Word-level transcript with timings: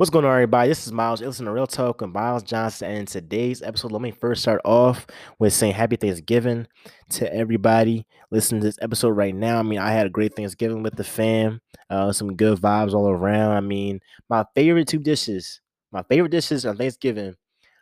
What's 0.00 0.08
going 0.08 0.24
on, 0.24 0.32
everybody? 0.32 0.70
This 0.70 0.86
is 0.86 0.94
Miles. 0.94 1.20
Listen 1.20 1.44
to 1.44 1.52
Real 1.52 1.66
Talk 1.66 2.00
with 2.00 2.08
Miles 2.08 2.42
Johnson. 2.42 2.90
And 2.90 3.06
today's 3.06 3.60
episode, 3.60 3.92
let 3.92 4.00
me 4.00 4.12
first 4.12 4.40
start 4.40 4.62
off 4.64 5.06
with 5.38 5.52
saying 5.52 5.74
Happy 5.74 5.96
Thanksgiving 5.96 6.66
to 7.10 7.30
everybody 7.34 8.06
listening 8.30 8.62
to 8.62 8.66
this 8.68 8.78
episode 8.80 9.10
right 9.10 9.34
now. 9.34 9.58
I 9.58 9.62
mean, 9.62 9.78
I 9.78 9.90
had 9.90 10.06
a 10.06 10.08
great 10.08 10.34
Thanksgiving 10.34 10.82
with 10.82 10.96
the 10.96 11.04
fam, 11.04 11.60
uh, 11.90 12.12
some 12.12 12.34
good 12.34 12.58
vibes 12.58 12.94
all 12.94 13.10
around. 13.10 13.50
I 13.50 13.60
mean, 13.60 14.00
my 14.30 14.46
favorite 14.54 14.88
two 14.88 15.00
dishes, 15.00 15.60
my 15.92 16.02
favorite 16.04 16.32
dishes 16.32 16.64
on 16.64 16.78
Thanksgiving 16.78 17.34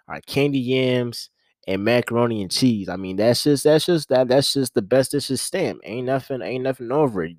are 0.09 0.21
candy 0.23 0.59
yams 0.59 1.31
and 1.69 1.85
macaroni 1.85 2.43
and 2.43 2.51
cheese. 2.51 2.89
I 2.89 2.97
mean, 2.97 3.15
that's 3.15 3.45
just 3.45 3.63
that's 3.63 3.87
just 3.87 4.09
that 4.09 4.27
that's 4.27 4.53
just 4.53 4.75
the 4.75 4.83
best 4.83 5.13
dishes 5.13 5.41
stamp. 5.41 5.83
Ain't 5.85 6.07
nothing, 6.07 6.43
ain't 6.43 6.65
nothing 6.65 6.91
over 6.91 7.23
it. 7.23 7.37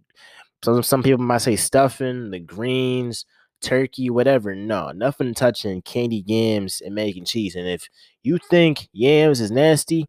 Some 0.63 0.84
some 0.84 1.04
people 1.04 1.26
might 1.26 1.40
say 1.40 1.57
stuffing, 1.57 2.32
the 2.32 2.40
greens 2.40 3.26
turkey, 3.62 4.09
whatever. 4.09 4.55
No, 4.55 4.91
nothing 4.91 5.34
touching 5.34 5.81
candy 5.81 6.23
yams 6.26 6.81
and 6.81 6.95
mac 6.95 7.16
and 7.16 7.27
cheese. 7.27 7.55
And 7.55 7.68
if 7.68 7.88
you 8.23 8.38
think 8.49 8.90
yams 8.94 9.41
is 9.41 9.52
nasty, 9.52 10.05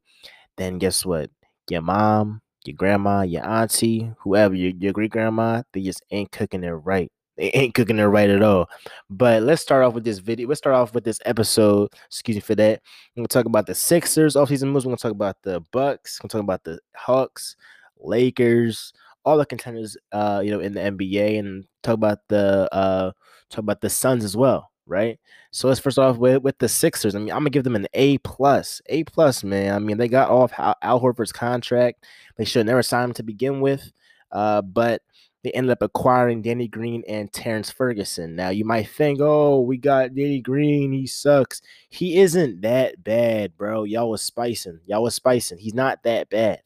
then 0.57 0.79
guess 0.79 1.05
what? 1.05 1.31
Your 1.69 1.83
mom, 1.83 2.43
your 2.65 2.77
grandma, 2.77 3.23
your 3.23 3.47
auntie, 3.47 4.13
whoever, 4.21 4.55
your, 4.55 4.73
your 4.79 4.93
great 4.93 5.11
grandma, 5.11 5.63
they 5.73 5.83
just 5.83 6.03
ain't 6.11 6.33
cooking 6.33 6.65
it 6.65 6.71
right. 6.71 7.11
They 7.37 7.51
ain't 7.55 7.75
cooking 7.75 7.99
it 7.99 8.05
right 8.05 8.31
at 8.31 8.43
all. 8.43 8.69
But 9.09 9.43
let's 9.43 9.63
start 9.63 9.85
off 9.85 9.95
with 9.95 10.05
this 10.05 10.19
video. 10.19 10.49
Let's 10.49 10.59
start 10.59 10.77
off 10.77 10.95
with 10.95 11.05
this 11.05 11.21
episode. 11.25 11.91
Excuse 12.07 12.37
me 12.37 12.41
for 12.41 12.55
that. 12.57 12.83
We're 13.17 13.21
gonna 13.21 13.29
talk 13.29 13.47
about 13.47 13.67
the 13.67 13.75
Sixers 13.75 14.37
offseason 14.37 14.71
moves. 14.71 14.85
We're 14.85 14.91
gonna 14.91 14.99
talk 14.99 15.13
about 15.13 15.37
the 15.43 15.61
Bucks. 15.73 16.19
We're 16.19 16.29
gonna 16.29 16.41
talk 16.41 16.47
about 16.47 16.65
the 16.65 16.79
Hawks, 16.97 17.57
Lakers, 17.99 18.93
all 19.25 19.37
the 19.39 19.47
contenders, 19.47 19.97
uh, 20.13 20.41
you 20.45 20.51
know, 20.51 20.61
in 20.61 20.75
the 20.75 20.81
NBA, 20.81 21.39
and 21.39 21.65
talk 21.83 21.95
about 21.95 22.19
the 22.29 22.69
uh 22.73 23.13
talk 23.51 23.59
about 23.59 23.81
the 23.81 23.91
Suns 23.91 24.25
as 24.25 24.37
well, 24.37 24.71
right? 24.87 25.19
So 25.51 25.69
let's 25.69 25.81
first 25.81 25.99
off 25.99 26.17
with, 26.17 26.43
with 26.43 26.59
the 26.59 26.69
Sixers. 26.69 27.15
I 27.15 27.19
mean, 27.19 27.31
I'm 27.31 27.41
gonna 27.41 27.51
give 27.51 27.65
them 27.65 27.77
an 27.77 27.89
A 27.95 28.19
plus, 28.19 28.81
A 28.87 29.05
plus, 29.05 29.43
man. 29.45 29.75
I 29.75 29.79
mean, 29.79 29.99
they 29.99 30.09
got 30.09 30.31
off 30.31 30.53
Al 30.59 31.01
Horford's 31.01 31.33
contract. 31.33 32.07
They 32.37 32.45
should 32.45 32.67
never 32.67 32.83
sign 32.83 33.05
him 33.05 33.15
to 33.15 33.23
begin 33.23 33.61
with, 33.61 33.93
uh, 34.33 34.63
but 34.63 35.03
they 35.43 35.51
ended 35.53 35.73
up 35.73 35.83
acquiring 35.83 36.43
Danny 36.43 36.69
Green 36.69 37.03
and 37.09 37.33
Terrence 37.33 37.71
Ferguson. 37.71 38.37
Now 38.37 38.51
you 38.51 38.65
might 38.65 38.89
think, 38.89 39.21
oh, 39.23 39.61
we 39.61 39.79
got 39.79 40.15
Danny 40.15 40.41
Green, 40.41 40.93
he 40.93 41.07
sucks. 41.07 41.63
He 41.89 42.19
isn't 42.19 42.61
that 42.61 43.03
bad, 43.03 43.57
bro. 43.57 43.85
Y'all 43.85 44.11
was 44.11 44.23
spicing. 44.23 44.81
Y'all 44.87 45.03
was 45.03 45.15
spicing. 45.15 45.59
He's 45.59 45.75
not 45.75 46.03
that 46.03 46.29
bad. 46.29 46.61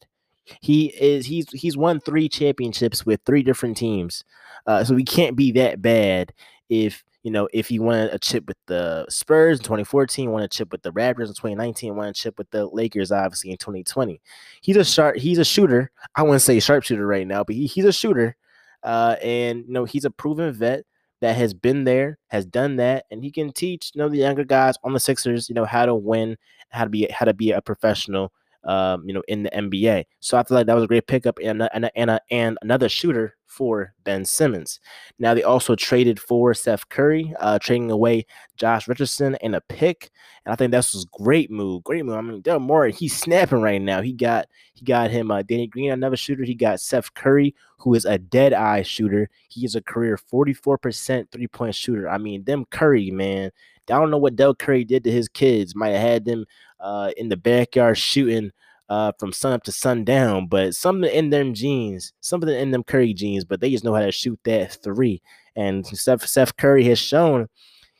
He 0.61 0.87
is 0.87 1.25
he's 1.25 1.49
he's 1.51 1.77
won 1.77 1.99
three 1.99 2.29
championships 2.29 3.05
with 3.05 3.21
three 3.25 3.43
different 3.43 3.77
teams. 3.77 4.23
Uh, 4.67 4.83
so 4.83 4.95
he 4.95 5.03
can't 5.03 5.35
be 5.35 5.51
that 5.53 5.81
bad 5.81 6.33
if 6.69 7.03
you 7.23 7.31
know 7.31 7.47
if 7.53 7.67
he 7.67 7.79
won 7.79 8.09
a 8.11 8.19
chip 8.19 8.47
with 8.47 8.57
the 8.67 9.05
Spurs 9.09 9.59
in 9.59 9.63
2014, 9.63 10.31
won 10.31 10.43
a 10.43 10.47
chip 10.47 10.71
with 10.71 10.81
the 10.83 10.91
Raptors 10.91 11.27
in 11.27 11.33
2019, 11.33 11.95
won 11.95 12.09
a 12.09 12.13
chip 12.13 12.37
with 12.37 12.49
the 12.51 12.67
Lakers 12.67 13.11
obviously 13.11 13.51
in 13.51 13.57
2020. 13.57 14.21
He's 14.61 14.77
a 14.77 14.85
sharp 14.85 15.17
he's 15.17 15.39
a 15.39 15.45
shooter. 15.45 15.91
I 16.15 16.23
wouldn't 16.23 16.41
say 16.41 16.59
sharpshooter 16.59 17.05
right 17.05 17.27
now, 17.27 17.43
but 17.43 17.55
he, 17.55 17.65
he's 17.65 17.85
a 17.85 17.93
shooter. 17.93 18.35
Uh, 18.83 19.15
and 19.23 19.65
you 19.67 19.73
know 19.73 19.85
he's 19.85 20.05
a 20.05 20.11
proven 20.11 20.53
vet 20.53 20.85
that 21.21 21.35
has 21.35 21.53
been 21.53 21.85
there, 21.85 22.19
has 22.27 22.45
done 22.45 22.75
that, 22.75 23.05
and 23.09 23.23
he 23.23 23.31
can 23.31 23.51
teach 23.51 23.91
you 23.95 23.99
know 23.99 24.09
the 24.09 24.17
younger 24.17 24.43
guys 24.43 24.75
on 24.83 24.93
the 24.93 24.99
Sixers, 24.99 25.49
you 25.49 25.55
know 25.55 25.65
how 25.65 25.85
to 25.85 25.95
win, 25.95 26.37
how 26.69 26.83
to 26.83 26.89
be 26.89 27.07
how 27.09 27.25
to 27.25 27.33
be 27.33 27.51
a 27.51 27.61
professional 27.61 28.31
um, 28.65 29.03
you 29.07 29.13
know, 29.13 29.23
in 29.27 29.43
the 29.43 29.51
NBA. 29.51 30.05
So 30.19 30.37
I 30.37 30.43
feel 30.43 30.55
like 30.55 30.67
that 30.67 30.75
was 30.75 30.83
a 30.83 30.87
great 30.87 31.07
pickup 31.07 31.39
and 31.43 31.67
and 31.73 31.89
and, 31.95 32.19
and 32.31 32.57
another 32.61 32.89
shooter 32.89 33.35
for 33.45 33.93
Ben 34.03 34.25
Simmons. 34.25 34.79
Now 35.17 35.33
they 35.33 35.43
also 35.43 35.75
traded 35.75 36.19
for 36.19 36.53
Seth 36.53 36.89
Curry, 36.89 37.33
uh, 37.39 37.57
trading 37.59 37.89
away 37.89 38.25
Josh 38.57 38.87
Richardson 38.87 39.35
and 39.35 39.55
a 39.55 39.61
pick, 39.61 40.11
and 40.45 40.51
I 40.51 40.55
think 40.55 40.71
that 40.71 40.77
was 40.77 41.05
great 41.11 41.49
move. 41.49 41.83
Great 41.83 42.05
move. 42.05 42.17
I 42.17 42.21
mean, 42.21 42.41
Daryl 42.41 42.61
Morey, 42.61 42.91
he's 42.91 43.15
snapping 43.17 43.61
right 43.61 43.81
now. 43.81 44.01
He 44.01 44.13
got 44.13 44.47
he 44.73 44.83
got 44.83 45.09
him 45.09 45.31
uh, 45.31 45.41
Danny 45.41 45.67
Green, 45.67 45.91
another 45.91 46.17
shooter. 46.17 46.43
He 46.43 46.55
got 46.55 46.81
Seth 46.81 47.13
Curry, 47.13 47.55
who 47.77 47.93
is 47.93 48.05
a 48.05 48.17
dead 48.17 48.53
eye 48.53 48.81
shooter. 48.81 49.29
He 49.49 49.65
is 49.65 49.75
a 49.75 49.81
career 49.81 50.17
44% 50.17 51.31
three 51.31 51.47
point 51.47 51.75
shooter. 51.75 52.09
I 52.09 52.17
mean, 52.17 52.43
them 52.43 52.65
Curry, 52.71 53.11
man. 53.11 53.51
I 53.89 53.99
don't 53.99 54.11
know 54.11 54.17
what 54.17 54.35
Dell 54.35 54.55
Curry 54.55 54.83
did 54.83 55.03
to 55.03 55.11
his 55.11 55.27
kids. 55.27 55.75
Might 55.75 55.89
have 55.89 56.01
had 56.01 56.25
them 56.25 56.45
uh, 56.79 57.11
in 57.17 57.29
the 57.29 57.37
backyard 57.37 57.97
shooting 57.97 58.51
uh, 58.89 59.11
from 59.19 59.31
sun 59.31 59.53
up 59.53 59.63
to 59.63 59.71
sundown, 59.71 60.47
but 60.47 60.75
something 60.75 61.09
in 61.11 61.29
them 61.29 61.53
genes, 61.53 62.13
something 62.21 62.49
in 62.49 62.71
them 62.71 62.83
Curry 62.83 63.13
genes, 63.13 63.45
but 63.45 63.59
they 63.59 63.71
just 63.71 63.83
know 63.83 63.93
how 63.93 64.01
to 64.01 64.11
shoot 64.11 64.39
that 64.43 64.73
three. 64.83 65.21
And 65.55 65.85
Seth, 65.85 66.27
Seth 66.27 66.55
Curry 66.57 66.83
has 66.85 66.99
shown 66.99 67.47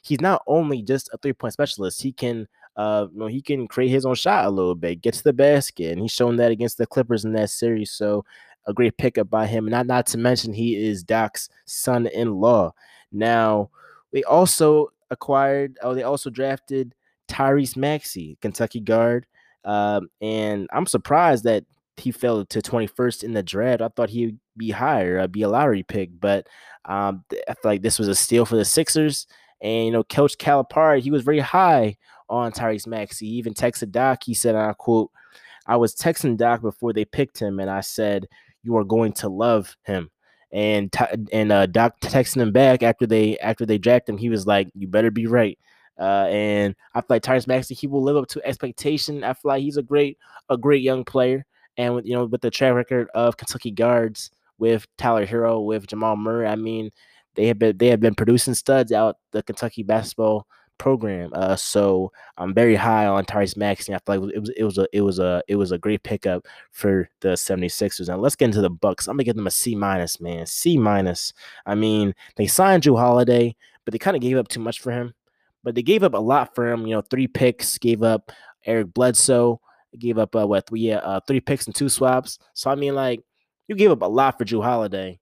he's 0.01 0.22
not 0.22 0.44
only 0.47 0.81
just 0.81 1.09
a 1.13 1.18
three 1.18 1.34
point 1.34 1.53
specialist, 1.53 2.02
he 2.02 2.12
can 2.12 2.47
uh, 2.75 3.07
you 3.13 3.19
know, 3.19 3.28
he 3.28 3.41
can 3.41 3.67
create 3.67 3.90
his 3.90 4.06
own 4.06 4.16
shot 4.16 4.46
a 4.46 4.50
little 4.50 4.75
bit, 4.75 5.02
get 5.02 5.13
to 5.13 5.23
the 5.23 5.34
basket, 5.34 5.94
and 5.94 6.02
he's 6.02 6.12
shown 6.12 6.35
that 6.35 6.52
against 6.52 6.78
the 6.78 6.85
Clippers 6.85 7.23
in 7.23 7.31
that 7.34 7.50
series. 7.50 7.91
So 7.91 8.25
a 8.67 8.73
great 8.73 8.97
pickup 8.97 9.29
by 9.29 9.47
him. 9.47 9.66
Not 9.66 9.88
not 9.88 10.07
to 10.07 10.17
mention 10.17 10.53
he 10.53 10.75
is 10.75 11.03
Doc's 11.03 11.50
son-in-law. 11.66 12.73
Now 13.12 13.69
we 14.12 14.23
also 14.25 14.90
acquired, 15.09 15.77
oh, 15.81 15.93
they 15.93 16.03
also 16.03 16.29
drafted 16.29 16.93
Tyrese 17.27 17.77
Maxey, 17.77 18.38
Kentucky 18.41 18.79
guard. 18.79 19.25
Um, 19.63 20.09
and 20.21 20.67
I'm 20.71 20.85
surprised 20.85 21.43
that 21.45 21.66
he 21.97 22.11
fell 22.11 22.45
to 22.45 22.61
21st 22.61 23.23
in 23.23 23.33
the 23.33 23.43
draft. 23.43 23.81
I 23.81 23.88
thought 23.89 24.09
he'd 24.09 24.38
be 24.57 24.71
higher, 24.71 25.19
I'd 25.19 25.31
be 25.31 25.43
a 25.43 25.49
lottery 25.49 25.83
pick, 25.83 26.09
but 26.19 26.47
um, 26.85 27.23
I 27.47 27.53
feel 27.53 27.71
like 27.71 27.81
this 27.81 27.99
was 27.99 28.07
a 28.07 28.16
steal 28.16 28.45
for 28.45 28.55
the 28.55 28.66
Sixers. 28.66 29.27
And 29.61 29.85
you 29.85 29.91
know, 29.91 30.03
Coach 30.03 30.38
Calipari, 30.38 31.01
he 31.01 31.11
was 31.11 31.23
very 31.23 31.39
high 31.39 31.97
on 32.29 32.51
Tyrese 32.51 32.87
Maxey. 32.87 33.27
He 33.27 33.33
even 33.33 33.53
texted 33.53 33.91
Doc. 33.91 34.23
He 34.23 34.33
said, 34.33 34.55
"I 34.55 34.73
quote, 34.73 35.11
I 35.66 35.77
was 35.77 35.95
texting 35.95 36.37
Doc 36.37 36.61
before 36.61 36.93
they 36.93 37.05
picked 37.05 37.39
him, 37.39 37.59
and 37.59 37.69
I 37.69 37.81
said 37.81 38.27
you 38.63 38.75
are 38.77 38.83
going 38.83 39.13
to 39.13 39.29
love 39.29 39.75
him." 39.83 40.09
And 40.51 40.94
and 41.31 41.51
uh, 41.51 41.66
Doc 41.66 42.00
texting 42.00 42.41
him 42.41 42.51
back 42.51 42.83
after 42.83 43.06
they 43.06 43.38
after 43.39 43.66
they 43.66 43.78
jacked 43.78 44.07
him, 44.07 44.17
he 44.17 44.29
was 44.29 44.47
like, 44.47 44.69
"You 44.73 44.88
better 44.88 45.11
be 45.11 45.28
right." 45.28 45.57
Uh, 46.00 46.28
and 46.29 46.75
I 46.94 47.01
feel 47.01 47.07
like 47.09 47.23
Tyrese 47.23 47.47
Maxey, 47.47 47.73
he 47.73 47.88
will 47.88 48.03
live 48.03 48.17
up 48.17 48.28
to 48.29 48.45
expectation. 48.45 49.23
I 49.23 49.34
feel 49.34 49.50
like 49.50 49.61
he's 49.61 49.78
a 49.78 49.84
great, 49.84 50.17
a 50.50 50.57
great 50.57 50.81
young 50.81 51.05
player. 51.05 51.45
And 51.78 51.95
with 51.95 52.05
you 52.05 52.13
know, 52.13 52.25
with 52.25 52.41
the 52.41 52.51
track 52.51 52.73
record 52.73 53.07
of 53.13 53.38
Kentucky 53.38 53.72
guards 53.72 54.31
with 54.57 54.88
Tyler 54.97 55.25
Herro 55.25 55.66
with 55.66 55.88
Jamal 55.88 56.16
Murray, 56.16 56.47
I 56.47 56.55
mean, 56.55 56.91
they 57.35 57.47
have 57.47 57.59
been 57.59 57.78
they 57.78 57.88
have 57.88 58.00
been 58.00 58.16
producing 58.16 58.53
studs 58.53 58.91
out 58.91 59.17
the 59.31 59.44
Kentucky 59.44 59.84
basketball 59.84 60.47
program. 60.78 61.31
Uh, 61.34 61.56
so 61.56 62.12
I'm 62.38 62.53
very 62.53 62.75
high 62.75 63.06
on 63.06 63.25
Tyrese 63.25 63.58
Maxey. 63.58 63.94
I 63.94 64.00
feel 64.00 64.22
like 64.22 64.34
it 64.34 64.40
was 64.40 64.50
it 64.58 64.63
was 64.63 64.78
a 64.78 64.88
it 64.94 65.02
was 65.02 65.19
a 65.19 65.44
it 65.47 65.56
was 65.56 65.72
a 65.72 65.78
great 65.78 66.03
pickup 66.03 66.46
for 66.72 67.09
the 67.22 67.30
76ers. 67.30 68.08
Now 68.08 68.18
let's 68.18 68.36
get 68.36 68.46
into 68.46 68.62
the 68.62 68.69
Bucks. 68.69 69.08
I'm 69.08 69.16
gonna 69.16 69.24
give 69.24 69.35
them 69.35 69.47
a 69.47 69.52
C 69.52 69.75
minus, 69.75 70.19
man. 70.19 70.46
C 70.46 70.78
minus. 70.78 71.34
I 71.66 71.75
mean, 71.75 72.14
they 72.35 72.47
signed 72.47 72.84
Jrue 72.84 72.97
Holiday, 72.97 73.56
but 73.84 73.91
they 73.91 74.00
kind 74.00 74.16
of 74.16 74.22
gave 74.22 74.38
up 74.38 74.47
too 74.47 74.59
much 74.59 74.80
for 74.80 74.91
him 74.91 75.14
but 75.66 75.74
they 75.74 75.81
gave 75.81 76.03
up 76.03 76.14
a 76.14 76.18
lot 76.18 76.56
for 76.56 76.72
him. 76.72 76.85
You 76.85 76.96
know, 76.96 77.02
three 77.02 77.28
picks, 77.28 77.78
gave 77.80 78.03
up 78.03 78.31
Eric 78.66 78.94
Bledsoe, 78.94 79.59
gave 79.97 80.18
up 80.18 80.34
uh, 80.35 80.47
what 80.47 80.68
three 80.68 80.91
uh, 80.91 81.19
three 81.28 81.41
picks 81.41 81.66
and 81.66 81.75
two 81.75 81.90
swaps. 81.90 82.40
So 82.53 82.69
I 82.69 82.75
mean, 82.75 82.96
like 82.96 83.22
you 83.68 83.75
gave 83.75 83.91
up 83.91 84.03
a 84.03 84.06
lot 84.06 84.38
for 84.38 84.46
Jrue 84.46 84.64
Holiday, 84.64 85.19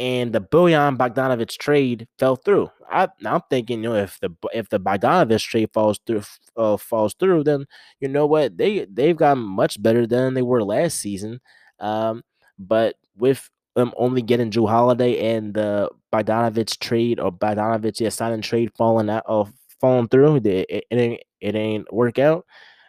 and 0.00 0.32
the 0.32 0.40
Bojan 0.40 0.96
Bogdanovic 0.96 1.58
trade 1.58 2.08
fell 2.18 2.34
through. 2.34 2.70
I, 2.90 3.08
am 3.22 3.42
thinking, 3.50 3.84
you 3.84 3.90
know, 3.90 3.96
if 3.96 4.18
the 4.20 4.30
if 4.54 4.70
the 4.70 4.80
Bogdanovic 4.80 5.42
trade 5.42 5.68
falls 5.74 6.00
through 6.06 6.22
uh, 6.56 6.78
falls 6.78 7.14
through, 7.14 7.44
then 7.44 7.66
you 8.00 8.08
know 8.08 8.24
what 8.24 8.56
they 8.56 8.86
they've 8.90 9.16
gotten 9.16 9.42
much 9.42 9.80
better 9.80 10.06
than 10.06 10.32
they 10.32 10.42
were 10.42 10.64
last 10.64 10.98
season. 11.00 11.40
Um, 11.80 12.22
but 12.58 12.96
with 13.14 13.50
them 13.76 13.92
only 13.98 14.22
getting 14.22 14.50
Jrue 14.50 14.68
Holiday 14.70 15.36
and 15.36 15.52
the 15.52 15.90
Bogdanovic 16.10 16.78
trade 16.80 17.20
or 17.20 17.30
Bogdanovic 17.30 18.00
yeah, 18.00 18.08
signing 18.08 18.40
trade 18.40 18.72
falling 18.78 19.10
out 19.10 19.24
of 19.26 19.52
falling 19.82 20.08
through. 20.08 20.36
It, 20.36 20.46
it, 20.46 20.84
it 20.90 20.96
ain't 20.98 21.22
it 21.42 21.54
ain't 21.54 21.92
work 21.92 22.18
out. 22.18 22.46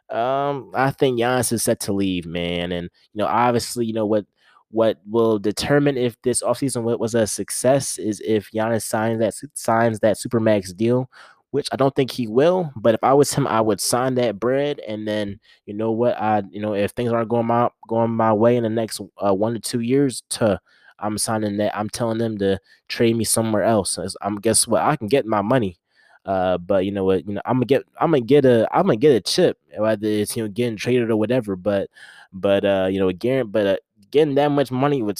Um, 0.09 0.71
I 0.74 0.91
think 0.91 1.19
Giannis 1.19 1.51
is 1.51 1.63
set 1.63 1.81
to 1.81 1.94
leave, 1.94 2.25
man. 2.25 2.71
And 2.71 2.89
you 3.13 3.19
know, 3.19 3.27
obviously, 3.27 3.85
you 3.85 3.94
know 3.94 4.06
what 4.06 4.25
what 4.71 5.00
will 5.09 5.39
determine 5.39 5.97
if 5.97 6.21
this 6.21 6.41
offseason 6.41 6.83
was 7.00 7.15
a 7.15 7.27
success 7.27 7.97
is 7.97 8.21
if 8.25 8.51
Giannis 8.51 8.83
signs 8.83 9.19
that 9.19 9.33
signs 9.53 10.00
that 10.00 10.18
supermax 10.18 10.75
deal, 10.75 11.09
which 11.51 11.68
I 11.71 11.75
don't 11.75 11.95
think 11.95 12.12
he 12.12 12.27
will. 12.27 12.71
But 12.75 12.95
if 12.95 13.03
I 13.03 13.13
was 13.13 13.33
him, 13.33 13.47
I 13.47 13.62
would 13.62 13.81
sign 13.81 14.15
that 14.15 14.39
bread, 14.39 14.79
and 14.88 15.07
then 15.07 15.39
you 15.65 15.73
know 15.73 15.91
what, 15.91 16.19
I 16.19 16.44
you 16.50 16.62
know 16.62 16.73
if 16.73 16.91
things 16.91 17.12
aren't 17.12 17.29
going 17.29 17.47
my 17.47 17.69
going 17.88 18.12
my 18.12 18.33
way 18.33 18.56
in 18.57 18.63
the 18.63 18.69
next 18.69 19.01
uh, 19.18 19.33
one 19.33 19.53
to 19.53 19.59
two 19.59 19.81
years, 19.81 20.23
to 20.31 20.59
I'm 21.00 21.18
signing 21.18 21.57
that. 21.57 21.75
I'm 21.77 21.89
telling 21.89 22.18
them 22.18 22.38
to 22.39 22.59
trade 22.88 23.15
me 23.15 23.23
somewhere 23.23 23.63
else. 23.63 24.00
I'm 24.21 24.38
guess 24.38 24.68
what, 24.68 24.81
I 24.81 24.95
can 24.95 25.07
get 25.07 25.25
my 25.25 25.41
money. 25.41 25.77
Uh, 26.25 26.57
but 26.59 26.85
you 26.85 26.91
know 26.91 27.03
what? 27.03 27.27
You 27.27 27.33
know, 27.33 27.41
I'm 27.45 27.56
gonna 27.56 27.65
get, 27.65 27.83
I'm 28.00 28.12
gonna 28.12 28.21
get 28.21 28.45
a, 28.45 28.68
I'm 28.71 28.83
gonna 28.83 28.97
get 28.97 29.15
a 29.15 29.21
chip, 29.21 29.57
whether 29.75 30.07
it's 30.07 30.38
you 30.38 30.44
know 30.44 30.50
getting 30.50 30.77
traded 30.77 31.09
or 31.09 31.15
whatever. 31.18 31.56
But, 31.56 31.89
but 32.31 32.63
uh, 32.63 32.88
you 32.91 33.00
know, 33.00 33.09
again, 33.09 33.47
but 33.47 33.65
uh, 33.68 33.77
getting 34.11 34.35
that 34.35 34.51
much 34.51 34.71
money 34.71 35.01
with 35.01 35.17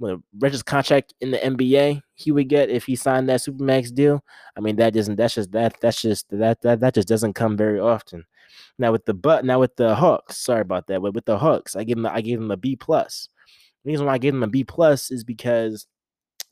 the 0.00 0.20
richest 0.38 0.66
contract 0.66 1.14
in 1.20 1.30
the 1.30 1.38
NBA 1.38 2.02
he 2.14 2.32
would 2.32 2.48
get 2.48 2.70
if 2.70 2.84
he 2.84 2.96
signed 2.96 3.28
that 3.28 3.40
supermax 3.40 3.94
deal. 3.94 4.24
I 4.56 4.60
mean, 4.60 4.76
that 4.76 4.94
doesn't. 4.94 5.16
That's 5.16 5.34
just 5.34 5.52
that. 5.52 5.76
That's 5.80 6.02
just 6.02 6.28
that. 6.30 6.60
That 6.62 6.80
that 6.80 6.94
just 6.94 7.08
doesn't 7.08 7.34
come 7.34 7.56
very 7.56 7.78
often. 7.78 8.24
Now 8.78 8.92
with 8.92 9.04
the 9.04 9.14
but 9.14 9.44
now 9.44 9.60
with 9.60 9.76
the 9.76 9.94
Hawks, 9.94 10.38
sorry 10.38 10.62
about 10.62 10.86
that, 10.88 11.00
but 11.00 11.14
with 11.14 11.24
the 11.24 11.38
Hawks, 11.38 11.76
I 11.76 11.84
give 11.84 11.98
him 11.98 12.06
I 12.06 12.20
gave 12.20 12.38
him 12.38 12.50
a 12.50 12.56
B 12.56 12.76
plus. 12.76 13.28
The 13.84 13.90
reason 13.90 14.06
why 14.06 14.14
I 14.14 14.18
gave 14.18 14.34
him 14.34 14.42
a 14.42 14.48
B 14.48 14.64
plus 14.64 15.10
is 15.10 15.24
because 15.24 15.86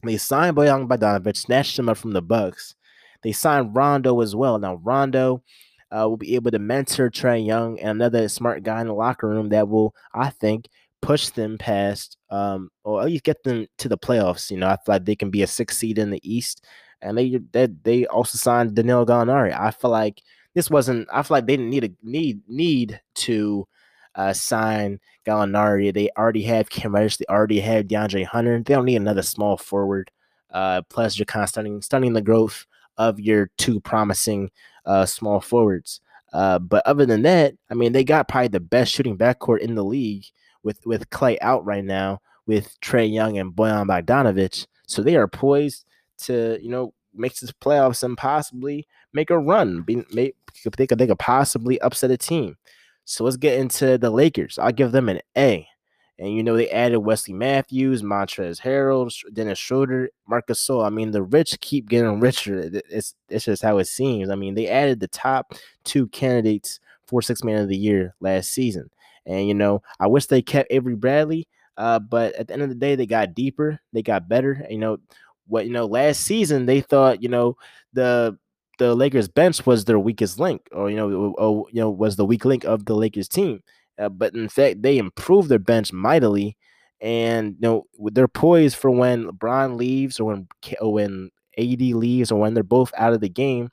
they 0.02 0.16
signed 0.16 0.56
Bojan 0.56 0.88
Bogdanovic, 0.88 1.36
snatched 1.36 1.78
him 1.78 1.88
up 1.88 1.98
from 1.98 2.12
the 2.12 2.22
Bucks. 2.22 2.74
They 3.22 3.32
signed 3.32 3.76
Rondo 3.76 4.20
as 4.20 4.34
well. 4.34 4.58
Now 4.58 4.76
Rondo 4.76 5.42
uh, 5.90 6.08
will 6.08 6.16
be 6.16 6.34
able 6.34 6.50
to 6.50 6.58
mentor 6.58 7.10
Trae 7.10 7.44
Young 7.44 7.78
and 7.80 7.90
another 7.90 8.28
smart 8.28 8.62
guy 8.62 8.80
in 8.80 8.86
the 8.86 8.94
locker 8.94 9.28
room 9.28 9.50
that 9.50 9.68
will, 9.68 9.94
I 10.14 10.30
think, 10.30 10.68
push 11.02 11.28
them 11.30 11.58
past 11.58 12.16
um, 12.30 12.70
or 12.84 13.00
at 13.00 13.06
least 13.06 13.24
get 13.24 13.42
them 13.42 13.66
to 13.78 13.88
the 13.88 13.98
playoffs. 13.98 14.50
You 14.50 14.58
know, 14.58 14.68
I 14.68 14.76
feel 14.76 14.94
like 14.94 15.04
they 15.04 15.16
can 15.16 15.30
be 15.30 15.42
a 15.42 15.46
six 15.46 15.76
seed 15.76 15.98
in 15.98 16.10
the 16.10 16.20
East. 16.22 16.64
And 17.02 17.16
they 17.16 17.40
they, 17.52 17.68
they 17.82 18.06
also 18.06 18.36
signed 18.36 18.74
Danilo 18.74 19.06
Gallinari. 19.06 19.58
I 19.58 19.70
feel 19.70 19.90
like 19.90 20.22
this 20.54 20.70
wasn't. 20.70 21.08
I 21.12 21.22
feel 21.22 21.38
like 21.38 21.46
they 21.46 21.56
didn't 21.56 21.70
need 21.70 21.84
a 21.84 21.90
need 22.02 22.42
need 22.46 23.00
to 23.16 23.66
uh, 24.14 24.32
sign 24.32 25.00
Gallinari. 25.26 25.94
They 25.94 26.10
already 26.18 26.42
have 26.42 26.68
Cam 26.68 26.94
Reddish. 26.94 27.16
They 27.16 27.24
already 27.30 27.60
have 27.60 27.86
DeAndre 27.86 28.26
Hunter. 28.26 28.58
They 28.58 28.74
don't 28.74 28.84
need 28.84 28.96
another 28.96 29.22
small 29.22 29.56
forward. 29.56 30.10
Uh, 30.50 30.82
plus, 30.90 31.18
you're 31.18 31.26
kind 31.26 31.42
of 31.42 31.48
stunning 31.48 31.80
stunning 31.80 32.12
the 32.12 32.20
growth 32.20 32.66
of 32.98 33.18
your 33.18 33.50
two 33.56 33.80
promising 33.80 34.50
uh, 34.84 35.06
small 35.06 35.40
forwards. 35.40 36.00
Uh, 36.32 36.58
but 36.58 36.86
other 36.86 37.06
than 37.06 37.22
that, 37.22 37.54
I 37.70 37.74
mean, 37.74 37.92
they 37.92 38.04
got 38.04 38.28
probably 38.28 38.48
the 38.48 38.60
best 38.60 38.92
shooting 38.92 39.16
backcourt 39.16 39.60
in 39.60 39.74
the 39.74 39.84
league 39.84 40.24
with 40.62 40.84
with 40.86 41.10
Klay 41.10 41.38
out 41.40 41.64
right 41.64 41.84
now, 41.84 42.20
with 42.46 42.78
Trae 42.80 43.12
Young 43.12 43.38
and 43.38 43.52
Bojan 43.52 43.86
Bogdanovic. 43.86 44.66
So 44.86 45.02
they 45.02 45.16
are 45.16 45.28
poised 45.28 45.84
to, 46.24 46.58
you 46.60 46.68
know, 46.68 46.92
make 47.14 47.34
this 47.36 47.52
playoffs 47.52 48.02
and 48.02 48.16
possibly 48.16 48.86
make 49.12 49.30
a 49.30 49.38
run. 49.38 49.82
Be, 49.82 50.04
make, 50.12 50.34
they 50.76 50.86
could 50.86 50.98
they 50.98 51.06
could 51.06 51.18
possibly 51.18 51.80
upset 51.80 52.10
a 52.10 52.16
team. 52.16 52.56
So 53.04 53.24
let's 53.24 53.36
get 53.36 53.58
into 53.58 53.98
the 53.98 54.10
Lakers. 54.10 54.58
I'll 54.58 54.72
give 54.72 54.92
them 54.92 55.08
an 55.08 55.20
A. 55.36 55.66
And 56.18 56.36
you 56.36 56.42
know, 56.42 56.56
they 56.56 56.68
added 56.68 56.98
Wesley 56.98 57.32
Matthews, 57.32 58.02
Montrezl 58.02 58.60
Harrell, 58.60 59.10
Dennis 59.32 59.58
Schroeder, 59.58 60.10
Marcus 60.28 60.62
Gasol. 60.62 60.84
I 60.84 60.90
mean, 60.90 61.12
the 61.12 61.22
rich 61.22 61.58
keep 61.60 61.88
getting 61.88 62.20
richer. 62.20 62.70
It's 62.90 63.14
it's 63.30 63.46
just 63.46 63.62
how 63.62 63.78
it 63.78 63.86
seems. 63.86 64.28
I 64.28 64.34
mean, 64.34 64.54
they 64.54 64.68
added 64.68 65.00
the 65.00 65.08
top 65.08 65.54
two 65.84 66.08
candidates 66.08 66.78
for 67.06 67.22
six 67.22 67.42
man 67.42 67.62
of 67.62 67.68
the 67.68 67.76
year 67.76 68.14
last 68.20 68.52
season. 68.52 68.90
And 69.26 69.46
you 69.48 69.54
know, 69.54 69.82
I 69.98 70.06
wish 70.06 70.26
they 70.26 70.42
kept 70.42 70.72
Avery 70.72 70.96
Bradley. 70.96 71.48
Uh, 71.76 71.98
but 71.98 72.34
at 72.34 72.48
the 72.48 72.52
end 72.52 72.62
of 72.62 72.68
the 72.68 72.74
day, 72.74 72.94
they 72.94 73.06
got 73.06 73.34
deeper, 73.34 73.80
they 73.92 74.02
got 74.02 74.28
better. 74.28 74.66
You 74.68 74.78
know, 74.78 74.98
what 75.46 75.66
you 75.66 75.72
know, 75.72 75.86
last 75.86 76.20
season 76.22 76.66
they 76.66 76.80
thought, 76.80 77.22
you 77.22 77.28
know, 77.28 77.56
the 77.92 78.36
the 78.78 78.94
Lakers 78.94 79.28
bench 79.28 79.66
was 79.66 79.84
their 79.84 79.98
weakest 79.98 80.38
link, 80.38 80.62
or 80.72 80.90
you 80.90 80.96
know, 80.96 81.34
or, 81.38 81.66
you 81.70 81.80
know, 81.80 81.90
was 81.90 82.16
the 82.16 82.24
weak 82.24 82.44
link 82.44 82.64
of 82.64 82.86
the 82.86 82.94
Lakers 82.94 83.28
team. 83.28 83.62
Uh, 83.98 84.08
but 84.08 84.34
in 84.34 84.48
fact, 84.48 84.82
they 84.82 84.96
improved 84.98 85.48
their 85.48 85.58
bench 85.58 85.92
mightily, 85.92 86.56
and 87.00 87.54
you 87.54 87.60
know 87.60 87.86
they're 88.12 88.28
poised 88.28 88.76
for 88.76 88.90
when 88.90 89.26
LeBron 89.26 89.76
leaves 89.76 90.18
or 90.20 90.24
when 90.32 90.48
or 90.80 90.92
when 90.94 91.30
AD 91.58 91.80
leaves 91.80 92.30
or 92.32 92.40
when 92.40 92.54
they're 92.54 92.62
both 92.62 92.92
out 92.96 93.12
of 93.12 93.20
the 93.20 93.28
game 93.28 93.70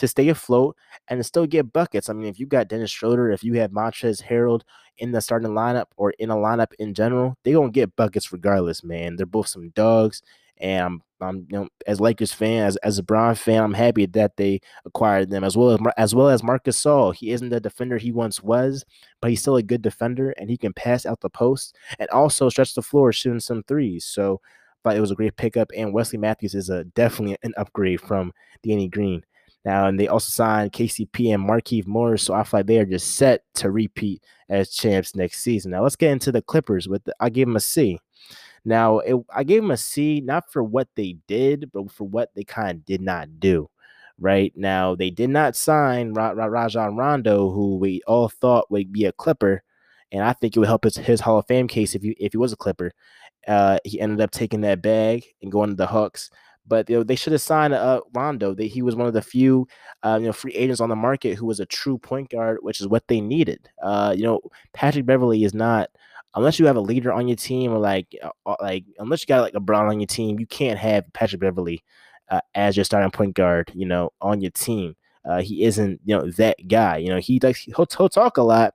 to 0.00 0.08
stay 0.08 0.28
afloat 0.28 0.76
and 1.08 1.24
still 1.24 1.46
get 1.46 1.72
buckets. 1.72 2.08
I 2.08 2.14
mean, 2.14 2.26
if 2.26 2.40
you 2.40 2.46
got 2.46 2.68
Dennis 2.68 2.90
Schroeder, 2.90 3.30
if 3.30 3.44
you 3.44 3.54
have 3.54 3.70
Montrezl 3.70 4.24
Harrell 4.24 4.62
in 4.98 5.12
the 5.12 5.20
starting 5.20 5.50
lineup 5.50 5.86
or 5.96 6.10
in 6.18 6.30
a 6.30 6.36
lineup 6.36 6.72
in 6.78 6.94
general, 6.94 7.36
they 7.44 7.52
gonna 7.52 7.70
get 7.70 7.96
buckets 7.96 8.32
regardless, 8.32 8.82
man. 8.82 9.16
They're 9.16 9.26
both 9.26 9.48
some 9.48 9.70
dogs, 9.70 10.22
and 10.56 10.82
I'm, 10.84 11.02
I'm 11.20 11.36
you 11.50 11.58
know, 11.58 11.68
as 11.86 12.00
Lakers 12.00 12.32
fan, 12.32 12.66
as, 12.66 12.76
as 12.76 12.98
a 12.98 13.02
Brown 13.02 13.34
fan, 13.34 13.62
I'm 13.62 13.74
happy 13.74 14.06
that 14.06 14.36
they 14.38 14.60
acquired 14.86 15.30
them 15.30 15.44
as 15.44 15.54
well 15.56 15.70
as 15.70 15.80
as 15.98 16.14
well 16.14 16.30
as 16.30 16.42
Marc 16.42 16.64
Gasol. 16.64 17.14
He 17.14 17.30
isn't 17.30 17.50
the 17.50 17.60
defender 17.60 17.98
he 17.98 18.10
once 18.10 18.42
was, 18.42 18.84
but 19.20 19.30
he's 19.30 19.40
still 19.42 19.56
a 19.56 19.62
good 19.62 19.82
defender, 19.82 20.30
and 20.38 20.48
he 20.48 20.56
can 20.56 20.72
pass 20.72 21.04
out 21.04 21.20
the 21.20 21.30
post 21.30 21.76
and 21.98 22.08
also 22.08 22.48
stretch 22.48 22.74
the 22.74 22.82
floor 22.82 23.12
shooting 23.12 23.40
some 23.40 23.62
threes. 23.64 24.06
So, 24.06 24.40
but 24.82 24.96
it 24.96 25.00
was 25.00 25.10
a 25.10 25.14
great 25.16 25.36
pickup, 25.36 25.70
and 25.76 25.92
Wesley 25.92 26.18
Matthews 26.18 26.54
is 26.54 26.70
a 26.70 26.84
definitely 26.84 27.36
an 27.42 27.52
upgrade 27.58 28.00
from 28.00 28.32
Danny 28.62 28.88
Green. 28.88 29.22
Now, 29.64 29.86
and 29.86 30.00
they 30.00 30.08
also 30.08 30.30
signed 30.30 30.72
KCP 30.72 31.34
and 31.34 31.46
Markieff 31.46 31.86
Morris, 31.86 32.22
so 32.22 32.34
I 32.34 32.44
feel 32.44 32.60
like 32.60 32.66
they 32.66 32.78
are 32.78 32.86
just 32.86 33.16
set 33.16 33.42
to 33.56 33.70
repeat 33.70 34.22
as 34.48 34.70
champs 34.70 35.14
next 35.14 35.40
season. 35.40 35.72
Now, 35.72 35.82
let's 35.82 35.96
get 35.96 36.12
into 36.12 36.32
the 36.32 36.42
Clippers. 36.42 36.88
With 36.88 37.04
the, 37.04 37.14
I 37.20 37.28
gave 37.28 37.46
them 37.46 37.56
a 37.56 37.60
C. 37.60 37.98
Now, 38.64 38.98
it, 38.98 39.16
I 39.34 39.44
gave 39.44 39.62
them 39.62 39.70
a 39.70 39.76
C 39.76 40.22
not 40.24 40.50
for 40.50 40.62
what 40.62 40.88
they 40.96 41.16
did, 41.26 41.70
but 41.72 41.90
for 41.90 42.04
what 42.04 42.30
they 42.34 42.44
kind 42.44 42.78
of 42.78 42.84
did 42.84 43.00
not 43.00 43.38
do. 43.38 43.68
Right 44.18 44.52
now, 44.54 44.94
they 44.94 45.10
did 45.10 45.30
not 45.30 45.56
sign 45.56 46.12
Ra- 46.12 46.32
Ra- 46.32 46.46
Rajon 46.46 46.96
Rondo, 46.96 47.50
who 47.50 47.76
we 47.76 48.02
all 48.06 48.28
thought 48.28 48.70
would 48.70 48.92
be 48.92 49.06
a 49.06 49.12
Clipper, 49.12 49.62
and 50.12 50.22
I 50.22 50.34
think 50.34 50.56
it 50.56 50.60
would 50.60 50.68
help 50.68 50.84
his, 50.84 50.96
his 50.96 51.20
Hall 51.20 51.38
of 51.38 51.46
Fame 51.46 51.68
case 51.68 51.94
if 51.94 52.02
he 52.02 52.10
if 52.20 52.32
he 52.32 52.38
was 52.38 52.52
a 52.52 52.56
Clipper. 52.56 52.92
Uh, 53.48 53.78
he 53.84 54.00
ended 54.00 54.20
up 54.20 54.30
taking 54.30 54.60
that 54.62 54.82
bag 54.82 55.24
and 55.42 55.50
going 55.50 55.70
to 55.70 55.76
the 55.76 55.86
Hawks. 55.86 56.30
But 56.66 56.88
you 56.88 56.96
know, 56.96 57.02
they 57.02 57.16
should 57.16 57.32
have 57.32 57.42
signed 57.42 57.74
uh, 57.74 58.00
Rondo. 58.14 58.54
They, 58.54 58.68
he 58.68 58.82
was 58.82 58.94
one 58.94 59.08
of 59.08 59.14
the 59.14 59.22
few 59.22 59.66
uh, 60.02 60.18
you 60.20 60.26
know 60.26 60.32
free 60.32 60.52
agents 60.54 60.80
on 60.80 60.88
the 60.88 60.96
market 60.96 61.36
who 61.36 61.46
was 61.46 61.60
a 61.60 61.66
true 61.66 61.98
point 61.98 62.30
guard, 62.30 62.58
which 62.62 62.80
is 62.80 62.88
what 62.88 63.06
they 63.08 63.20
needed. 63.20 63.68
Uh, 63.82 64.14
you 64.16 64.22
know, 64.22 64.40
Patrick 64.72 65.06
Beverley 65.06 65.44
is 65.44 65.54
not 65.54 65.90
unless 66.34 66.58
you 66.58 66.66
have 66.66 66.76
a 66.76 66.80
leader 66.80 67.12
on 67.12 67.28
your 67.28 67.36
team 67.36 67.72
or 67.72 67.78
like 67.78 68.14
uh, 68.22 68.30
uh, 68.46 68.56
like 68.60 68.84
unless 68.98 69.22
you 69.22 69.26
got 69.26 69.42
like 69.42 69.54
a 69.54 69.60
Brown 69.60 69.86
on 69.86 70.00
your 70.00 70.06
team, 70.06 70.38
you 70.38 70.46
can't 70.46 70.78
have 70.78 71.10
Patrick 71.12 71.40
Beverley 71.40 71.82
uh, 72.28 72.40
as 72.54 72.76
your 72.76 72.84
starting 72.84 73.10
point 73.10 73.34
guard. 73.34 73.72
You 73.74 73.86
know, 73.86 74.12
on 74.20 74.40
your 74.40 74.52
team, 74.52 74.96
uh, 75.24 75.40
he 75.42 75.64
isn't 75.64 76.00
you 76.04 76.16
know 76.16 76.30
that 76.32 76.56
guy. 76.68 76.98
You 76.98 77.10
know, 77.10 77.18
he 77.18 77.40
like 77.42 77.56
he'll, 77.56 77.86
he'll 77.96 78.08
talk 78.08 78.36
a 78.36 78.42
lot, 78.42 78.74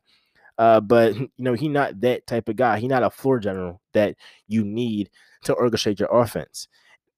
uh, 0.57 0.81
but 0.81 1.15
you 1.17 1.29
know 1.37 1.53
he 1.53 1.69
not 1.69 2.01
that 2.01 2.27
type 2.27 2.49
of 2.49 2.55
guy. 2.55 2.79
He 2.79 2.87
not 2.87 3.03
a 3.03 3.09
floor 3.09 3.39
general 3.39 3.81
that 3.93 4.15
you 4.47 4.63
need 4.65 5.09
to 5.43 5.53
orchestrate 5.53 5.99
your 5.99 6.09
offense 6.09 6.67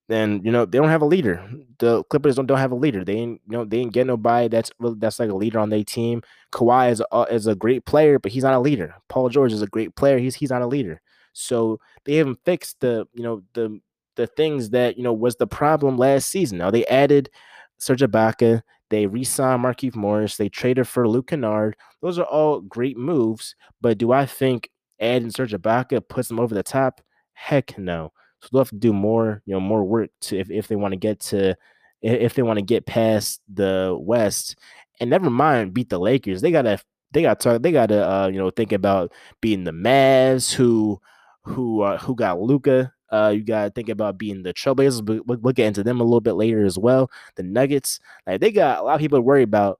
then 0.07 0.41
you 0.43 0.51
know 0.51 0.65
they 0.65 0.77
don't 0.77 0.89
have 0.89 1.01
a 1.01 1.05
leader. 1.05 1.47
The 1.79 2.03
Clippers 2.05 2.35
don't, 2.35 2.45
don't 2.45 2.57
have 2.57 2.71
a 2.71 2.75
leader. 2.75 3.03
They 3.03 3.15
ain't 3.15 3.41
you 3.47 3.57
know 3.57 3.65
they 3.65 3.79
ain't 3.79 3.93
get 3.93 4.07
nobody 4.07 4.47
that's 4.47 4.71
that's 4.79 5.19
like 5.19 5.29
a 5.29 5.35
leader 5.35 5.59
on 5.59 5.69
their 5.69 5.83
team. 5.83 6.21
Kawhi 6.51 6.91
is 6.91 7.01
a, 7.01 7.13
uh, 7.13 7.25
is 7.29 7.47
a 7.47 7.55
great 7.55 7.85
player, 7.85 8.19
but 8.19 8.31
he's 8.31 8.43
not 8.43 8.53
a 8.53 8.59
leader. 8.59 8.95
Paul 9.09 9.29
George 9.29 9.53
is 9.53 9.61
a 9.61 9.67
great 9.67 9.95
player. 9.95 10.17
He's 10.17 10.35
he's 10.35 10.49
not 10.49 10.61
a 10.61 10.67
leader. 10.67 11.01
So 11.33 11.79
they 12.05 12.15
haven't 12.15 12.39
fixed 12.45 12.79
the 12.79 13.07
you 13.13 13.23
know 13.23 13.43
the 13.53 13.79
the 14.15 14.27
things 14.27 14.71
that 14.71 14.97
you 14.97 15.03
know 15.03 15.13
was 15.13 15.35
the 15.35 15.47
problem 15.47 15.97
last 15.97 16.29
season. 16.29 16.57
Now 16.57 16.71
they 16.71 16.85
added 16.85 17.29
Serge 17.77 18.01
Ibaka. 18.01 18.61
They 18.89 19.05
re-signed 19.05 19.63
Markieff 19.63 19.95
Morris. 19.95 20.37
They 20.37 20.47
traded 20.47 20.87
for 20.87 21.07
Luke 21.07 21.27
Kennard. 21.27 21.75
Those 22.01 22.17
are 22.17 22.25
all 22.25 22.61
great 22.61 22.97
moves. 22.97 23.55
But 23.81 23.97
do 23.97 24.13
I 24.13 24.25
think 24.25 24.69
adding 24.99 25.29
Serge 25.29 25.51
Ibaka 25.51 26.07
puts 26.07 26.29
them 26.29 26.39
over 26.39 26.55
the 26.55 26.63
top? 26.63 27.01
Heck 27.33 27.77
no. 27.77 28.13
So 28.41 28.49
they'll 28.51 28.61
have 28.61 28.69
to 28.69 28.75
do 28.75 28.93
more, 28.93 29.41
you 29.45 29.53
know, 29.53 29.59
more 29.59 29.83
work 29.83 30.09
to 30.21 30.37
if, 30.37 30.49
if 30.51 30.67
they 30.67 30.75
want 30.75 30.93
to 30.93 30.97
get 30.97 31.19
to 31.21 31.55
if 32.01 32.35
they 32.35 32.43
want 32.43 32.57
to 32.57 32.65
get 32.65 32.85
past 32.85 33.41
the 33.51 33.97
West. 33.99 34.57
And 34.99 35.09
never 35.09 35.29
mind 35.29 35.73
beat 35.73 35.89
the 35.89 35.99
Lakers. 35.99 36.41
They 36.41 36.51
gotta 36.51 36.79
they 37.11 37.21
gotta 37.21 37.39
talk 37.39 37.61
they 37.61 37.71
gotta 37.71 38.07
uh, 38.07 38.27
you 38.27 38.37
know 38.37 38.49
think 38.49 38.71
about 38.71 39.11
beating 39.41 39.63
the 39.63 39.71
Mavs 39.71 40.53
who 40.53 40.99
who 41.43 41.81
uh, 41.81 41.97
who 41.97 42.15
got 42.15 42.39
Luka. 42.39 42.91
Uh, 43.09 43.31
you 43.35 43.43
gotta 43.43 43.69
think 43.69 43.89
about 43.89 44.17
being 44.17 44.43
the 44.43 44.53
Trailblazers, 44.53 45.05
we'll, 45.25 45.37
we'll 45.37 45.53
get 45.53 45.67
into 45.67 45.83
them 45.83 46.01
a 46.01 46.03
little 46.03 46.21
bit 46.21 46.33
later 46.33 46.65
as 46.65 46.77
well. 46.77 47.09
The 47.35 47.43
Nuggets, 47.43 47.99
like 48.25 48.41
they 48.41 48.51
got 48.51 48.79
a 48.79 48.83
lot 48.83 48.95
of 48.95 48.99
people 48.99 49.17
to 49.17 49.21
worry 49.21 49.43
about 49.43 49.79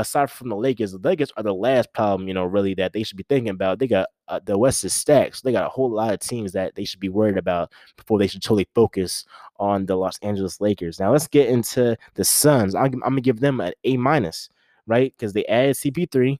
aside 0.00 0.30
from 0.30 0.48
the 0.48 0.56
Lakers, 0.56 0.92
the 0.92 0.98
Lakers 0.98 1.32
are 1.36 1.42
the 1.42 1.54
last 1.54 1.92
problem, 1.92 2.28
you 2.28 2.34
know, 2.34 2.44
really 2.44 2.74
that 2.74 2.92
they 2.92 3.02
should 3.02 3.16
be 3.16 3.26
thinking 3.28 3.50
about. 3.50 3.78
They 3.78 3.86
got 3.86 4.08
uh, 4.28 4.40
the 4.44 4.56
West 4.56 4.84
is 4.84 4.94
stacked, 4.94 5.36
so 5.36 5.40
they 5.44 5.52
got 5.52 5.66
a 5.66 5.70
whole 5.70 5.90
lot 5.90 6.12
of 6.12 6.20
teams 6.20 6.52
that 6.52 6.74
they 6.74 6.84
should 6.84 7.00
be 7.00 7.08
worried 7.08 7.36
about 7.36 7.72
before 7.96 8.18
they 8.18 8.26
should 8.26 8.42
totally 8.42 8.68
focus 8.74 9.24
on 9.58 9.86
the 9.86 9.96
Los 9.96 10.18
Angeles 10.22 10.60
Lakers. 10.60 10.98
Now 10.98 11.12
let's 11.12 11.28
get 11.28 11.48
into 11.48 11.96
the 12.14 12.24
Suns. 12.24 12.74
I'm, 12.74 12.86
I'm 12.86 13.00
gonna 13.00 13.20
give 13.20 13.40
them 13.40 13.60
an 13.60 13.72
A 13.84 13.96
minus, 13.96 14.48
right? 14.86 15.12
Because 15.16 15.32
they 15.32 15.44
added 15.46 15.76
CP3. 15.76 16.34
Uh, 16.34 16.36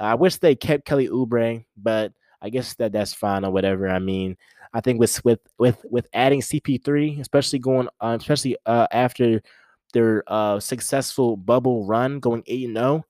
I 0.00 0.14
wish 0.14 0.36
they 0.36 0.54
kept 0.54 0.84
Kelly 0.84 1.08
Oubre, 1.08 1.64
but 1.76 2.12
I 2.42 2.50
guess 2.50 2.74
that 2.74 2.92
that's 2.92 3.14
fine 3.14 3.44
or 3.44 3.50
whatever. 3.50 3.88
I 3.88 3.98
mean, 3.98 4.36
I 4.72 4.80
think 4.80 5.00
with 5.00 5.24
with 5.24 5.40
with 5.58 5.84
with 5.90 6.06
adding 6.12 6.40
CP3, 6.40 7.20
especially 7.20 7.58
going, 7.58 7.88
uh, 8.00 8.16
especially 8.18 8.56
uh, 8.66 8.86
after 8.90 9.42
their 9.96 10.22
uh, 10.26 10.60
successful 10.60 11.38
bubble 11.38 11.86
run, 11.86 12.20
going 12.20 12.42
eight 12.46 12.66
and 12.66 12.76
zero, 12.76 13.06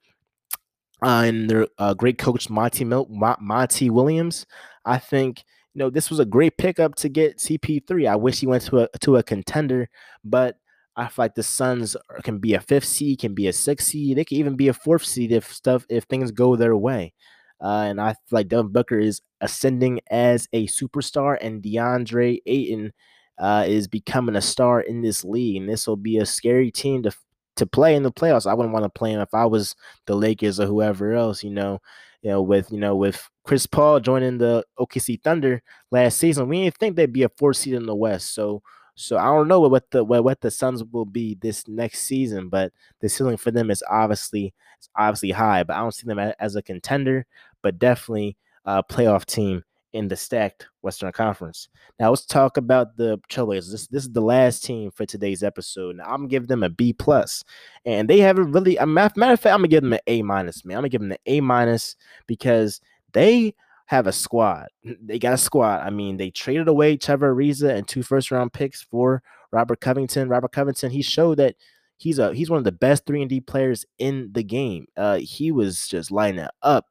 oh, 1.03 1.09
uh, 1.09 1.23
and 1.25 1.51
their 1.51 1.67
uh, 1.79 1.95
great 1.95 2.17
coach 2.17 2.49
Monty 2.49 2.85
Mil- 2.85 3.09
Monty 3.11 3.91
Williams. 3.91 4.47
I 4.85 4.99
think 4.99 5.43
you 5.75 5.81
know 5.81 5.91
this 5.91 6.11
was 6.11 6.21
a 6.21 6.25
great 6.25 6.57
pickup 6.57 6.95
to 6.97 7.09
get 7.09 7.39
CP3. 7.39 8.09
I 8.09 8.15
wish 8.15 8.39
he 8.39 8.47
went 8.47 8.63
to 8.67 8.83
a 8.83 8.89
to 9.01 9.17
a 9.17 9.23
contender, 9.25 9.89
but 10.23 10.59
I 10.95 11.09
feel 11.09 11.25
like 11.25 11.35
the 11.35 11.43
Suns 11.43 11.97
can 12.23 12.39
be 12.39 12.55
a 12.55 12.61
fifth 12.61 12.85
seed, 12.85 13.19
can 13.19 13.35
be 13.35 13.49
a 13.49 13.53
sixth 13.53 13.89
seed, 13.89 14.17
they 14.17 14.25
can 14.25 14.39
even 14.39 14.55
be 14.55 14.69
a 14.69 14.73
fourth 14.73 15.05
seed 15.05 15.33
if 15.33 15.53
stuff 15.53 15.85
if 15.91 16.05
things 16.05 16.31
go 16.31 16.55
their 16.55 16.77
way. 16.77 17.13
Uh, 17.61 17.87
and 17.89 18.01
I 18.01 18.13
feel 18.13 18.19
like 18.31 18.49
Devin 18.49 18.71
Booker 18.71 19.01
is 19.01 19.23
ascending 19.41 19.99
as 20.09 20.47
a 20.53 20.69
superstar, 20.69 21.37
and 21.41 21.65
DeAndre 21.65 22.43
Ayton 22.47 22.93
uh, 23.39 23.65
is 23.67 23.89
becoming 23.89 24.37
a 24.37 24.41
star 24.41 24.81
in 24.81 25.03
this 25.03 25.25
league. 25.25 25.57
And 25.57 25.69
this 25.69 25.87
will 25.87 25.97
be 25.97 26.19
a 26.19 26.27
scary 26.27 26.71
team 26.71 27.03
to 27.05 27.13
to 27.57 27.67
play 27.67 27.97
in 27.97 28.03
the 28.03 28.13
playoffs. 28.13 28.47
I 28.47 28.55
wouldn't 28.55 28.75
want 28.75 28.85
to 28.85 28.91
play 28.91 29.13
him 29.13 29.21
if 29.21 29.33
I 29.33 29.47
was 29.47 29.75
the 30.07 30.15
Lakers 30.15 30.61
or 30.61 30.67
whoever 30.67 31.13
else, 31.13 31.43
you 31.43 31.51
know. 31.51 31.81
You 32.23 32.31
know, 32.33 32.43
with 32.43 32.73
you 32.73 32.79
know, 32.79 32.97
with 32.97 33.29
Chris 33.45 33.67
Paul 33.67 34.01
joining 34.01 34.39
the 34.39 34.65
OKC 34.79 35.23
Thunder 35.23 35.63
last 35.93 36.19
season, 36.19 36.49
we 36.49 36.65
didn't 36.65 36.77
think 36.77 36.97
they'd 36.97 37.13
be 37.13 37.23
a 37.23 37.29
fourth 37.29 37.59
seed 37.59 37.75
in 37.75 37.87
the 37.87 37.95
West. 37.95 38.35
So 38.35 38.63
so 38.97 39.19
I 39.19 39.27
don't 39.27 39.47
know 39.47 39.61
what 39.61 39.91
the 39.91 40.03
what, 40.03 40.25
what 40.25 40.41
the 40.41 40.51
Suns 40.51 40.83
will 40.83 41.05
be 41.05 41.37
this 41.41 41.69
next 41.69 42.01
season, 42.01 42.49
but 42.49 42.73
the 43.01 43.09
ceiling 43.09 43.37
for 43.37 43.51
them 43.51 43.71
is 43.71 43.85
obviously 43.89 44.55
it's 44.79 44.89
obviously 44.97 45.31
high. 45.31 45.63
But 45.63 45.77
I 45.77 45.81
don't 45.81 45.95
see 45.95 46.07
them 46.07 46.19
as 46.19 46.57
a 46.57 46.63
contender, 46.63 47.27
but 47.63 47.79
definitely 47.79 48.37
a 48.65 48.83
playoff 48.83 49.27
team 49.27 49.65
in 49.97 50.09
the 50.09 50.17
stacked 50.17 50.67
Western 50.83 51.11
Conference. 51.11 51.69
Now 51.99 52.11
let's 52.11 52.27
talk 52.27 52.59
about 52.59 52.97
the 52.99 53.19
Trailblazers. 53.31 53.71
This 53.71 53.87
this 53.87 54.03
is 54.05 54.13
the 54.13 54.21
last 54.21 54.63
team 54.63 54.91
for 54.91 55.07
today's 55.07 55.43
episode. 55.43 55.97
Now 55.97 56.05
I'm 56.05 56.29
give 56.29 56.49
them 56.49 56.63
a 56.63 56.69
B 56.69 56.93
plus, 56.93 57.43
and 57.87 58.09
they 58.09 58.19
haven't 58.19 58.53
really. 58.53 58.77
A 58.77 58.87
matter 58.87 59.33
of 59.33 59.41
fact, 59.41 59.47
I'm 59.47 59.61
gonna 59.61 59.69
give 59.69 59.83
them 59.83 59.95
an 59.95 60.01
A 60.07 60.23
minus. 60.23 60.65
Man, 60.65 60.77
I'm 60.77 60.83
gonna 60.83 60.91
give 60.91 61.01
them 61.01 61.13
an 61.13 61.19
A 61.25 61.41
minus 61.41 61.97
because 62.27 62.81
they 63.13 63.55
have 63.87 64.07
a 64.07 64.13
squad. 64.13 64.69
They 65.03 65.19
got 65.19 65.33
a 65.33 65.39
squad. 65.39 65.81
I 65.81 65.91
mean, 65.91 66.19
they 66.19 66.31
traded 66.31 66.69
away 66.69 66.97
Trevor 66.97 67.35
Ariza 67.35 67.75
and 67.75 67.89
two 67.89 68.03
first 68.03 68.31
round 68.31 68.53
picks 68.53 68.83
for 68.83 69.23
Robert 69.51 69.81
Covington. 69.81 70.29
Robert 70.29 70.53
Covington, 70.53 70.91
he 70.91 71.01
showed 71.01 71.39
that 71.39 71.57
he's 71.97 72.19
a 72.19 72.35
he's 72.35 72.51
one 72.51 72.59
of 72.59 72.65
the 72.65 72.73
best 72.73 73.07
three 73.07 73.23
and 73.23 73.31
D 73.31 73.41
players 73.41 73.87
in 73.99 74.29
the 74.33 74.45
game. 74.45 74.87
Uh, 74.95 75.17
he 75.17 75.53
was 75.53 75.89
just 75.89 76.11
lining 76.11 76.47
up 76.61 76.87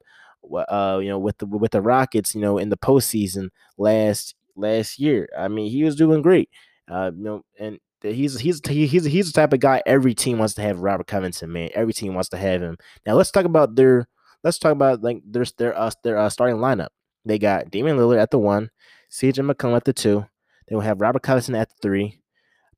uh, 0.53 0.99
you 1.01 1.09
know, 1.09 1.19
with 1.19 1.37
the 1.37 1.45
with 1.45 1.71
the 1.71 1.81
Rockets, 1.81 2.35
you 2.35 2.41
know, 2.41 2.57
in 2.57 2.69
the 2.69 2.77
postseason 2.77 3.49
last 3.77 4.35
last 4.55 4.99
year. 4.99 5.27
I 5.37 5.47
mean, 5.47 5.69
he 5.69 5.83
was 5.83 5.95
doing 5.95 6.21
great. 6.21 6.49
Uh, 6.87 7.11
you 7.15 7.23
know, 7.23 7.41
and 7.59 7.79
he's 8.01 8.39
he's 8.39 8.61
he's 8.65 9.05
he's 9.05 9.31
the 9.31 9.33
type 9.33 9.53
of 9.53 9.59
guy 9.59 9.81
every 9.85 10.13
team 10.13 10.37
wants 10.37 10.53
to 10.55 10.61
have. 10.61 10.79
Robert 10.79 11.07
Covington, 11.07 11.51
man, 11.51 11.69
every 11.73 11.93
team 11.93 12.13
wants 12.13 12.29
to 12.29 12.37
have 12.37 12.61
him. 12.61 12.77
Now 13.05 13.13
let's 13.15 13.31
talk 13.31 13.45
about 13.45 13.75
their 13.75 14.07
let's 14.43 14.59
talk 14.59 14.71
about 14.71 15.01
like 15.01 15.21
their 15.25 15.45
their 15.57 15.77
uh, 15.77 15.91
their 16.03 16.17
uh, 16.17 16.29
starting 16.29 16.57
lineup. 16.57 16.89
They 17.25 17.39
got 17.39 17.71
Damian 17.71 17.97
Lillard 17.97 18.21
at 18.21 18.31
the 18.31 18.39
one, 18.39 18.69
CJ 19.11 19.49
McCollum 19.51 19.75
at 19.75 19.85
the 19.85 19.93
two. 19.93 20.25
They 20.67 20.75
will 20.75 20.81
have 20.81 21.01
Robert 21.01 21.23
Covington 21.23 21.55
at 21.55 21.69
the 21.69 21.75
three. 21.81 22.21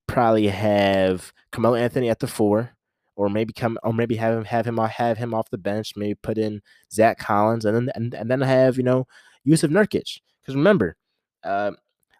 Probably 0.07 0.47
have 0.47 1.33
Carmelo 1.51 1.75
Anthony 1.75 2.09
at 2.09 2.19
the 2.19 2.27
four 2.27 2.76
or 3.17 3.29
maybe 3.29 3.51
come 3.51 3.77
or 3.83 3.91
maybe 3.91 4.15
have 4.15 4.37
him 4.37 4.45
have 4.45 4.65
him 4.65 4.77
have 4.77 5.17
him 5.17 5.33
off 5.33 5.49
the 5.49 5.57
bench. 5.57 5.93
Maybe 5.97 6.15
put 6.15 6.37
in 6.37 6.61
Zach 6.91 7.17
Collins 7.17 7.65
and 7.65 7.75
then 7.75 7.89
and, 7.95 8.13
and 8.13 8.31
then 8.31 8.39
have 8.41 8.77
you 8.77 8.83
know 8.83 9.07
Jusuf 9.45 9.69
Nurkic. 9.71 10.21
Because 10.41 10.55
remember, 10.55 10.95
uh, 11.43 11.71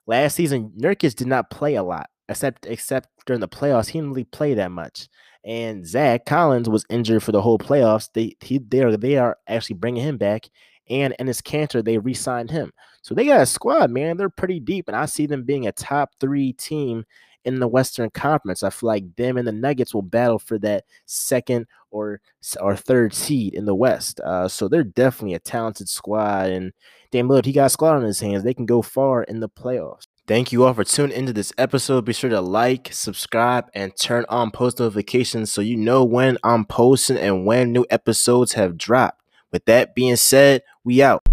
last 0.08 0.36
season 0.36 0.74
Nurkic 0.78 1.16
did 1.16 1.28
not 1.28 1.50
play 1.50 1.76
a 1.76 1.84
lot 1.84 2.10
except 2.28 2.66
except 2.66 3.10
during 3.26 3.40
the 3.40 3.48
playoffs. 3.48 3.88
He 3.88 4.00
didn't 4.00 4.10
really 4.10 4.26
play 4.26 4.56
that 4.56 4.72
much. 4.72 5.08
And 5.46 5.88
Zach 5.88 6.26
Collins 6.26 6.68
was 6.68 6.86
injured 6.90 7.24
for 7.24 7.32
the 7.32 7.42
whole 7.42 7.60
playoffs. 7.60 8.10
They 8.14 8.36
he 8.42 8.58
they 8.58 8.82
are 8.84 8.98
they 8.98 9.18
are 9.18 9.38
actually 9.48 9.78
bringing 9.78 10.04
him 10.04 10.18
back. 10.18 10.50
And 10.90 11.14
and 11.20 11.30
Enes 11.30 11.42
Kanter, 11.42 11.84
they 11.84 11.98
re-signed 11.98 12.50
him. 12.50 12.72
So 13.02 13.14
they 13.14 13.26
got 13.26 13.42
a 13.42 13.46
squad, 13.46 13.92
man. 13.92 14.18
They're 14.18 14.30
pretty 14.30 14.60
deep, 14.60 14.88
and 14.88 14.96
I 14.96 15.06
see 15.06 15.26
them 15.26 15.44
being 15.44 15.68
a 15.68 15.72
top 15.72 16.12
three 16.20 16.54
team 16.54 17.06
in 17.46 17.60
the 17.60 17.68
Western 17.68 18.10
Conference. 18.10 18.64
I 18.64 18.70
feel 18.70 18.88
like 18.88 19.16
them 19.16 19.38
and 19.38 19.48
the 19.48 19.52
Nuggets 19.52 19.94
will 19.94 20.02
battle 20.02 20.40
for 20.40 20.58
that 20.60 20.86
second 21.06 21.68
or 21.92 22.22
or 22.60 22.76
third 22.76 23.14
seed 23.14 23.54
in 23.54 23.66
the 23.66 23.76
West. 23.76 24.20
Uh, 24.20 24.48
so 24.48 24.68
they're 24.68 24.84
definitely 24.84 25.36
a 25.36 25.40
talented 25.40 25.90
squad. 25.90 26.50
And 26.50 26.74
Dame 27.12 27.28
Lillard, 27.28 27.46
he 27.46 27.54
got 27.54 27.66
a 27.66 27.70
squad 27.70 27.96
on 27.96 28.04
his 28.04 28.20
hands. 28.20 28.44
They 28.44 28.54
can 28.54 28.66
go 28.66 28.82
far 28.82 29.24
in 29.24 29.40
the 29.40 29.50
playoffs. 29.50 30.08
Thank 30.28 30.52
you 30.52 30.66
all 30.66 30.74
for 30.74 30.84
tuning 30.84 31.16
into 31.16 31.32
this 31.32 31.54
episode. 31.58 32.04
Be 32.04 32.12
sure 32.12 32.30
to 32.30 32.42
like, 32.42 32.90
subscribe, 32.92 33.70
and 33.74 33.96
turn 33.96 34.26
on 34.28 34.52
post 34.52 34.80
notifications 34.80 35.54
so 35.54 35.62
you 35.62 35.78
know 35.78 36.04
when 36.04 36.38
I'm 36.44 36.66
posting 36.66 37.18
and 37.18 37.46
when 37.46 37.72
new 37.72 37.86
episodes 37.90 38.54
have 38.54 38.78
dropped. 38.78 39.22
With 39.54 39.64
that 39.66 39.96
being 39.96 40.18
said, 40.18 40.64
we 40.84 41.02
out. 41.02 41.27